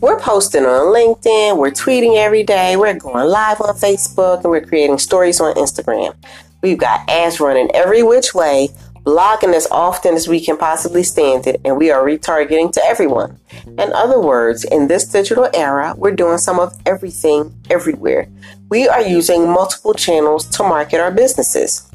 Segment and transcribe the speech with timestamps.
[0.00, 4.60] We're posting on LinkedIn, we're tweeting every day, we're going live on Facebook, and we're
[4.60, 6.14] creating stories on Instagram.
[6.62, 8.68] We've got ads running every which way,
[9.04, 13.38] blogging as often as we can possibly stand it, and we are retargeting to everyone.
[13.66, 18.28] In other words, in this digital era, we're doing some of everything everywhere.
[18.70, 21.88] We are using multiple channels to market our businesses.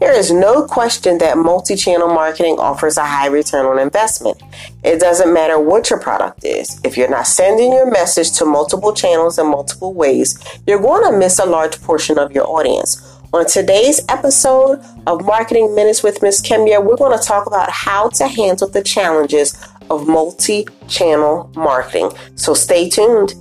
[0.00, 4.42] There is no question that multi channel marketing offers a high return on investment.
[4.82, 6.80] It doesn't matter what your product is.
[6.82, 11.16] If you're not sending your message to multiple channels in multiple ways, you're going to
[11.16, 13.13] miss a large portion of your audience.
[13.34, 18.08] On today's episode of Marketing Minutes with Miss Kemia, we're going to talk about how
[18.10, 19.60] to handle the challenges
[19.90, 22.12] of multi channel marketing.
[22.36, 23.32] So stay tuned.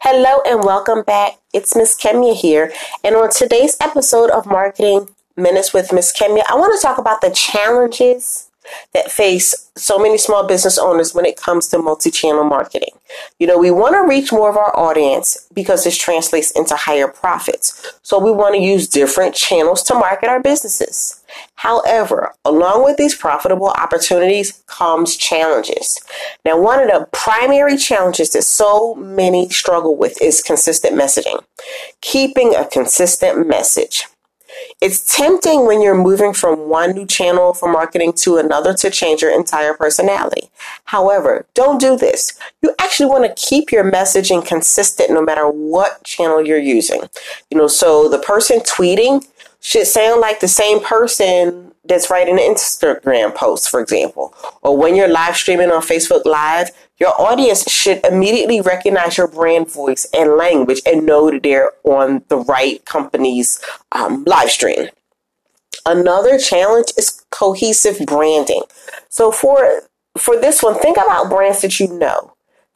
[0.00, 1.32] Hello and welcome back.
[1.52, 2.72] It's Miss Kemia here.
[3.04, 7.20] And on today's episode of Marketing Minutes with Miss Kemia, I want to talk about
[7.20, 8.45] the challenges
[8.92, 12.90] that face so many small business owners when it comes to multi channel marketing.
[13.38, 17.08] You know, we want to reach more of our audience because this translates into higher
[17.08, 17.94] profits.
[18.02, 21.22] So we want to use different channels to market our businesses.
[21.56, 25.98] However, along with these profitable opportunities comes challenges.
[26.44, 31.42] Now, one of the primary challenges that so many struggle with is consistent messaging.
[32.00, 34.06] Keeping a consistent message.
[34.82, 39.22] It's tempting when you're moving from one new channel for marketing to another to change
[39.22, 40.50] your entire personality.
[40.84, 42.38] However, don't do this.
[42.60, 47.02] You actually want to keep your messaging consistent no matter what channel you're using.
[47.50, 49.26] You know, so the person tweeting
[49.60, 54.34] should sound like the same person that's writing an Instagram post, for example.
[54.62, 59.70] Or when you're live streaming on Facebook Live, your audience should immediately recognize your brand
[59.70, 63.60] voice and language and know that they're on the right company's
[63.92, 64.88] um, live stream.
[65.84, 68.62] Another challenge is cohesive branding.
[69.08, 69.82] So for
[70.18, 72.32] for this one, think about brands that you know.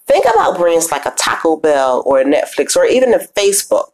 [0.06, 3.88] Think about brands like a Taco Bell or a Netflix or even a Facebook.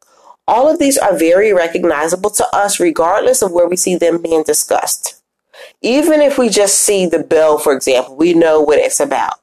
[0.49, 4.43] All of these are very recognizable to us regardless of where we see them being
[4.43, 5.23] discussed.
[5.83, 9.39] Even if we just see the bell, for example, we know what it's about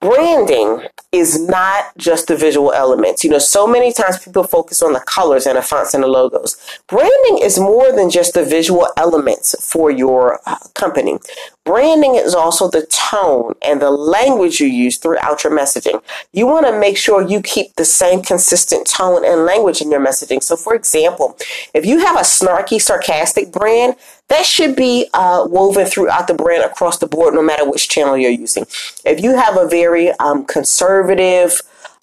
[0.00, 3.24] branding is not just the visual elements.
[3.24, 6.08] You know, so many times people focus on the colors and the fonts and the
[6.08, 6.56] logos.
[6.86, 11.18] Branding is more than just the visual elements for your uh, company.
[11.64, 16.00] Branding is also the tone and the language you use throughout your messaging.
[16.32, 20.04] You want to make sure you keep the same consistent tone and language in your
[20.04, 20.42] messaging.
[20.42, 21.36] So, for example,
[21.74, 23.96] if you have a snarky, sarcastic brand,
[24.28, 28.16] that should be uh, woven throughout the brand across the board, no matter which channel
[28.16, 28.64] you're using.
[29.04, 30.99] If you have a very um, conservative,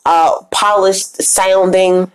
[0.06, 2.12] uh, polished sounding,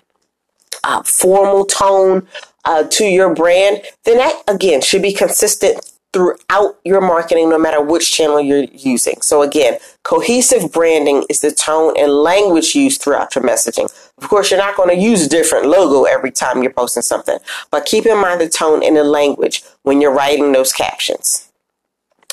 [0.85, 2.27] uh, formal tone
[2.65, 5.81] uh, to your brand, then that again should be consistent
[6.13, 9.21] throughout your marketing, no matter which channel you're using.
[9.23, 13.91] So again, cohesive branding is the tone and language used throughout your messaging.
[14.19, 17.39] Of course, you're not going to use a different logo every time you're posting something,
[17.71, 21.51] but keep in mind the tone and the language when you're writing those captions.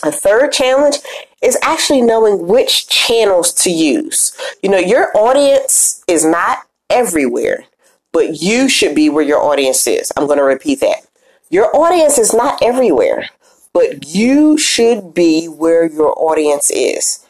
[0.03, 0.97] A third challenge
[1.41, 4.35] is actually knowing which channels to use.
[4.61, 7.65] You know, your audience is not everywhere,
[8.11, 10.11] but you should be where your audience is.
[10.17, 11.07] I'm going to repeat that.
[11.49, 13.29] Your audience is not everywhere,
[13.73, 17.25] but you should be where your audience is.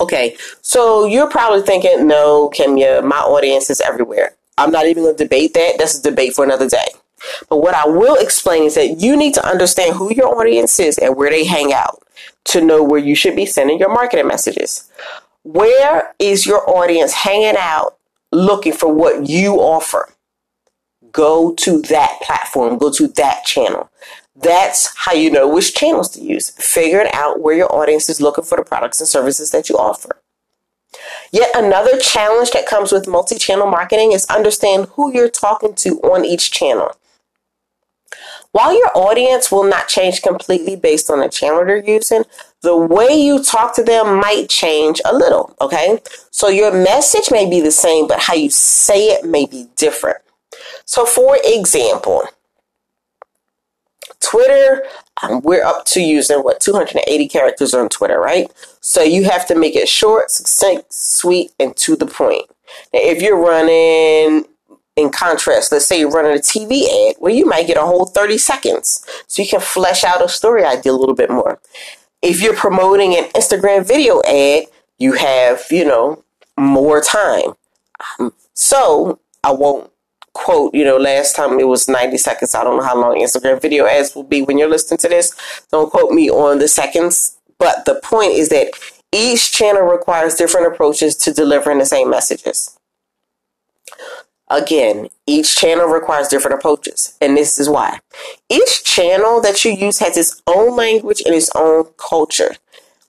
[0.00, 4.34] Okay, so you're probably thinking, no, Kemia, my audience is everywhere.
[4.56, 5.74] I'm not even going to debate that.
[5.78, 6.86] That's a debate for another day.
[7.50, 10.96] But what I will explain is that you need to understand who your audience is
[10.96, 12.02] and where they hang out
[12.44, 14.90] to know where you should be sending your marketing messages.
[15.42, 17.96] Where is your audience hanging out
[18.32, 20.08] looking for what you offer?
[21.12, 23.90] Go to that platform, go to that channel.
[24.36, 26.50] That's how you know which channels to use.
[26.50, 30.20] Figure out where your audience is looking for the products and services that you offer.
[31.32, 36.00] Yet another challenge that comes with multi channel marketing is understand who you're talking to
[36.00, 36.96] on each channel.
[38.52, 42.24] While your audience will not change completely based on the channel they're using,
[42.62, 46.00] the way you talk to them might change a little, okay?
[46.30, 50.18] So your message may be the same, but how you say it may be different.
[50.84, 52.24] So, for example,
[54.20, 54.82] Twitter,
[55.22, 58.50] um, we're up to using what 280 characters on Twitter, right?
[58.80, 62.46] So you have to make it short, succinct, sweet, and to the point.
[62.92, 64.46] Now, if you're running,
[64.96, 68.06] in contrast, let's say you're running a TV ad, well, you might get a whole
[68.06, 71.60] 30 seconds, so you can flesh out a story idea a little bit more.
[72.22, 74.64] If you're promoting an Instagram video ad,
[74.98, 76.24] you have, you know,
[76.58, 77.54] more time.
[78.18, 79.90] Um, so I won't
[80.32, 82.54] quote, you know, last time it was 90 seconds.
[82.54, 85.34] I don't know how long Instagram video ads will be when you're listening to this.
[85.70, 87.38] Don't quote me on the seconds.
[87.58, 88.70] But the point is that
[89.12, 92.78] each channel requires different approaches to delivering the same messages.
[94.50, 98.00] Again, each channel requires different approaches, and this is why.
[98.48, 102.56] Each channel that you use has its own language and its own culture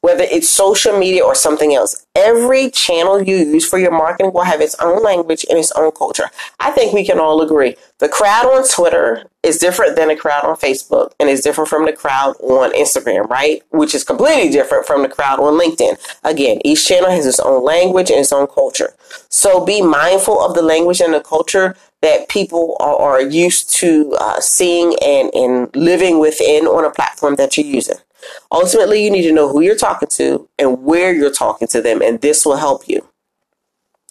[0.01, 2.06] whether it's social media or something else.
[2.15, 5.92] Every channel you use for your marketing will have its own language and its own
[5.92, 6.30] culture.
[6.59, 7.75] I think we can all agree.
[8.00, 11.86] The crowd on Twitter is different than the crowd on Facebook and is different from
[11.86, 13.62] the crowd on Instagram, right?
[13.69, 15.98] Which is completely different from the crowd on LinkedIn.
[16.24, 18.94] Again, each channel has its own language and its own culture.
[19.30, 24.15] So be mindful of the language and the culture that people are, are used to
[24.19, 27.98] uh, seeing and, and living within on a platform that you're using.
[28.51, 32.01] Ultimately, you need to know who you're talking to and where you're talking to them,
[32.01, 33.07] and this will help you.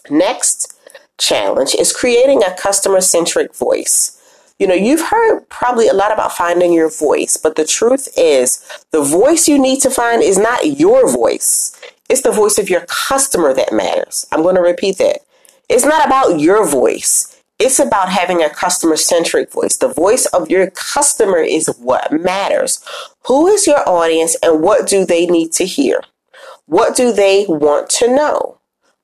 [0.09, 0.79] Next
[1.19, 4.17] challenge is creating a customer centric voice.
[4.59, 8.63] You know, you've heard probably a lot about finding your voice, but the truth is
[8.91, 11.79] the voice you need to find is not your voice.
[12.11, 14.27] It's the voice of your customer that matters.
[14.33, 15.21] I'm going to repeat that.
[15.69, 17.40] It's not about your voice.
[17.61, 19.77] It's about having a customer centric voice.
[19.77, 22.83] The voice of your customer is what matters.
[23.27, 26.01] Who is your audience and what do they need to hear?
[26.65, 28.61] What do they want to know?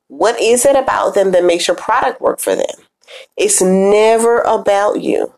[0.07, 2.65] What is it about them that makes your product work for them?
[3.37, 5.33] It's never about you.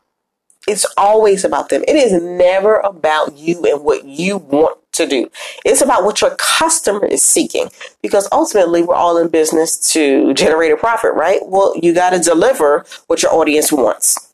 [0.66, 1.84] It's always about them.
[1.88, 5.30] It is never about you and what you want to do.
[5.66, 7.70] It's about what your customer is seeking
[8.02, 11.40] because ultimately we're all in business to generate a profit, right?
[11.44, 14.34] Well, you got to deliver what your audience wants.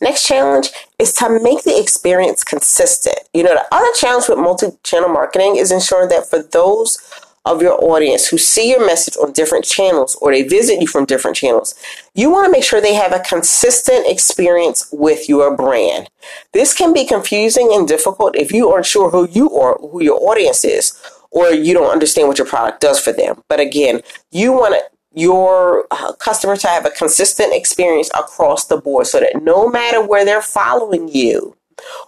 [0.00, 3.20] Next challenge is to make the experience consistent.
[3.32, 6.98] You know, the other challenge with multi channel marketing is ensuring that for those
[7.44, 11.04] of your audience who see your message on different channels or they visit you from
[11.04, 11.74] different channels,
[12.14, 16.08] you want to make sure they have a consistent experience with your brand.
[16.52, 20.20] This can be confusing and difficult if you aren't sure who you are, who your
[20.30, 21.00] audience is,
[21.30, 23.42] or you don't understand what your product does for them.
[23.48, 24.82] But again, you want to
[25.14, 30.04] your uh, customer to have a consistent experience across the board so that no matter
[30.04, 31.54] where they're following you,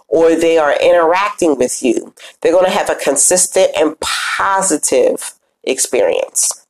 [0.07, 5.33] or they are interacting with you, they're going to have a consistent and positive
[5.63, 6.65] experience.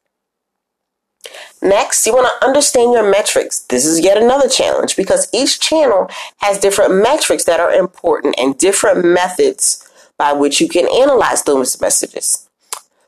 [1.61, 3.59] Next, you want to understand your metrics.
[3.61, 8.57] This is yet another challenge because each channel has different metrics that are important and
[8.57, 9.81] different methods
[10.17, 12.47] by which you can analyze those messages.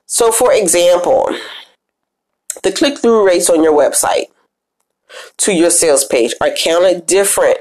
[0.07, 1.29] So, for example,
[2.63, 4.25] the click through rates on your website
[5.37, 7.59] to your sales page are counted different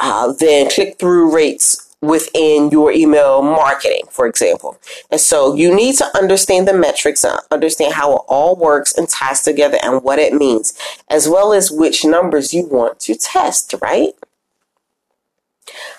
[0.00, 4.78] uh, than click through rates within your email marketing, for example.
[5.10, 9.08] And so you need to understand the metrics, uh, understand how it all works and
[9.08, 10.76] ties together and what it means,
[11.10, 14.14] as well as which numbers you want to test, right?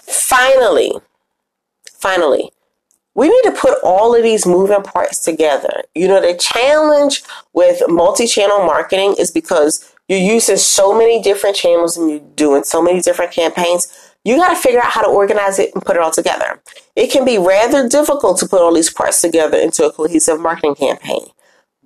[0.01, 0.93] Finally,
[1.93, 2.51] finally,
[3.13, 5.83] we need to put all of these moving parts together.
[5.93, 11.55] You know, the challenge with multi channel marketing is because you're using so many different
[11.55, 13.87] channels and you're doing so many different campaigns,
[14.25, 16.61] you got to figure out how to organize it and put it all together.
[16.97, 20.75] It can be rather difficult to put all these parts together into a cohesive marketing
[20.75, 21.27] campaign.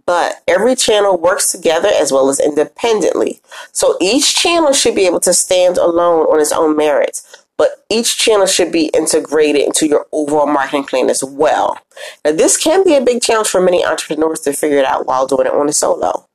[0.07, 3.41] But every channel works together as well as independently.
[3.71, 8.17] So each channel should be able to stand alone on its own merits but each
[8.17, 11.79] channel should be integrated into your overall marketing plan as well.
[12.25, 15.25] Now, this can be a big challenge for many entrepreneurs to figure it out while
[15.25, 16.27] doing it on a solo.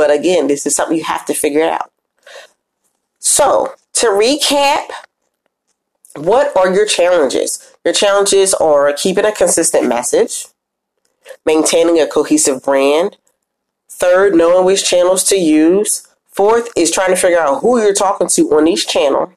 [0.00, 1.92] But again, this is something you have to figure out.
[3.18, 4.86] So, to recap,
[6.16, 7.74] what are your challenges?
[7.84, 10.46] Your challenges are keeping a consistent message,
[11.44, 13.18] maintaining a cohesive brand,
[13.90, 18.28] third, knowing which channels to use, fourth is trying to figure out who you're talking
[18.28, 19.30] to on each channel,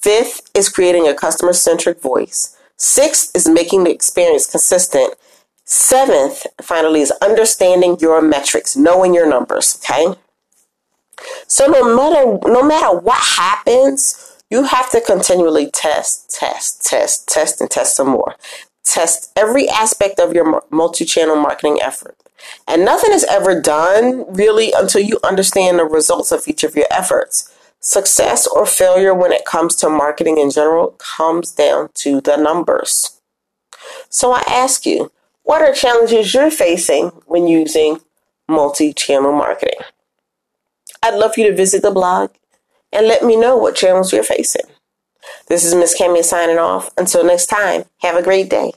[0.00, 5.14] fifth is creating a customer centric voice, sixth is making the experience consistent,
[5.70, 9.78] Seventh, finally, is understanding your metrics, knowing your numbers.
[9.84, 10.18] Okay.
[11.46, 17.60] So no matter no matter what happens, you have to continually test, test, test, test,
[17.60, 18.36] and test some more.
[18.82, 22.16] Test every aspect of your multi-channel marketing effort.
[22.66, 26.86] And nothing is ever done really until you understand the results of each of your
[26.90, 27.54] efforts.
[27.78, 33.20] Success or failure when it comes to marketing in general comes down to the numbers.
[34.08, 35.12] So I ask you,
[35.48, 38.02] what are challenges you're facing when using
[38.46, 39.80] multi channel marketing?
[41.02, 42.32] I'd love for you to visit the blog
[42.92, 44.66] and let me know what channels you're facing.
[45.48, 46.90] This is Miss Kemia signing off.
[46.98, 48.72] Until next time, have a great day.